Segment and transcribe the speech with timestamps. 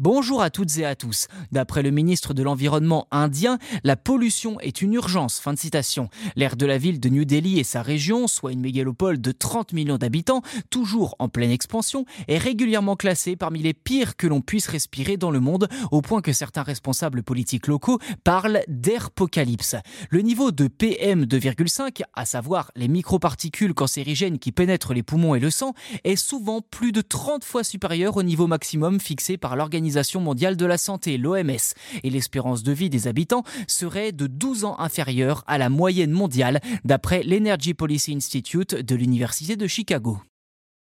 [0.00, 1.26] Bonjour à toutes et à tous.
[1.50, 5.40] D'après le ministre de l'Environnement indien, la pollution est une urgence.
[5.40, 6.08] Fin de citation.
[6.36, 9.72] L'air de la ville de New Delhi et sa région, soit une mégalopole de 30
[9.72, 14.68] millions d'habitants, toujours en pleine expansion, est régulièrement classé parmi les pires que l'on puisse
[14.68, 19.74] respirer dans le monde, au point que certains responsables politiques locaux parlent d'airpocalypse.
[20.10, 25.50] Le niveau de PM2,5, à savoir les microparticules cancérigènes qui pénètrent les poumons et le
[25.50, 25.74] sang,
[26.04, 29.87] est souvent plus de 30 fois supérieur au niveau maximum fixé par l'organisation
[30.20, 34.78] mondiale de la santé, l'OMS, et l'espérance de vie des habitants serait de 12 ans
[34.78, 40.18] inférieure à la moyenne mondiale, d'après l'Energy Policy Institute de l'Université de Chicago.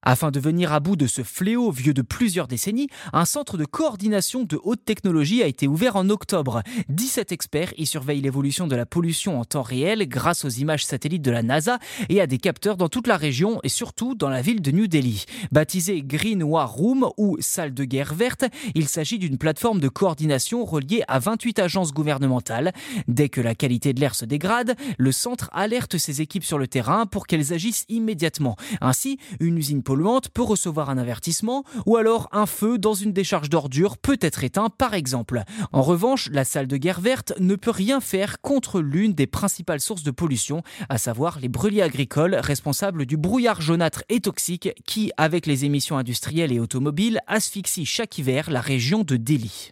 [0.09, 3.65] Afin de venir à bout de ce fléau vieux de plusieurs décennies, un centre de
[3.65, 6.63] coordination de haute technologie a été ouvert en octobre.
[6.87, 11.23] 17 experts y surveillent l'évolution de la pollution en temps réel grâce aux images satellites
[11.23, 14.41] de la NASA et à des capteurs dans toute la région et surtout dans la
[14.41, 15.25] ville de New Delhi.
[15.51, 20.63] Baptisé Green War Room ou salle de guerre verte, il s'agit d'une plateforme de coordination
[20.63, 22.71] reliée à 28 agences gouvernementales.
[23.09, 26.69] Dès que la qualité de l'air se dégrade, le centre alerte ses équipes sur le
[26.69, 28.55] terrain pour qu'elles agissent immédiatement.
[28.79, 29.83] Ainsi, une usine
[30.29, 34.69] peut recevoir un avertissement ou alors un feu dans une décharge d'ordures peut être éteint
[34.69, 35.43] par exemple.
[35.71, 39.81] En revanche, la salle de guerre verte ne peut rien faire contre l'une des principales
[39.81, 45.11] sources de pollution, à savoir les brûlis agricoles responsables du brouillard jaunâtre et toxique qui,
[45.17, 49.71] avec les émissions industrielles et automobiles, asphyxie chaque hiver la région de Delhi.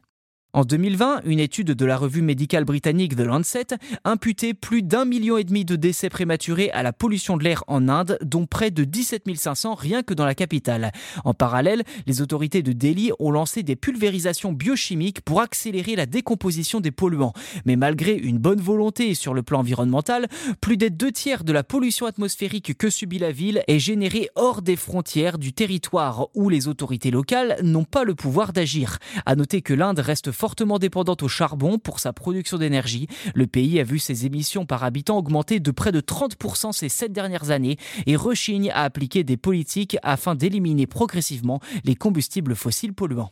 [0.56, 3.68] En 2020, une étude de la revue médicale britannique The Lancet
[4.06, 7.90] imputait plus d'un million et demi de décès prématurés à la pollution de l'air en
[7.90, 10.94] Inde, dont près de 17 500 rien que dans la capitale.
[11.26, 16.80] En parallèle, les autorités de Delhi ont lancé des pulvérisations biochimiques pour accélérer la décomposition
[16.80, 17.34] des polluants.
[17.66, 20.28] Mais malgré une bonne volonté sur le plan environnemental,
[20.62, 24.62] plus des deux tiers de la pollution atmosphérique que subit la ville est générée hors
[24.62, 29.00] des frontières du territoire où les autorités locales n'ont pas le pouvoir d'agir.
[29.26, 33.08] À noter que l'Inde reste fortement dépendante au charbon pour sa production d'énergie.
[33.34, 37.12] Le pays a vu ses émissions par habitant augmenter de près de 30% ces sept
[37.12, 43.32] dernières années et rechigne à appliquer des politiques afin d'éliminer progressivement les combustibles fossiles polluants.